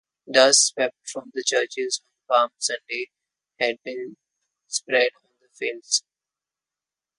[0.33, 3.11] Dust swept from the churches on Palm Sunday
[3.59, 4.17] had been
[4.67, 6.03] spread on the fields.